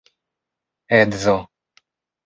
[0.99, 1.37] edzo